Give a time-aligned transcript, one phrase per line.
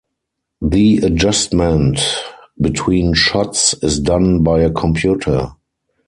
[0.63, 1.99] The adjustment
[2.59, 5.49] between shots is done by a computer.